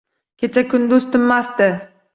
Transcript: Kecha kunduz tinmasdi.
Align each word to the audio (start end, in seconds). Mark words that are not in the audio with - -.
Kecha 0.43 0.63
kunduz 0.71 1.07
tinmasdi. 1.17 1.73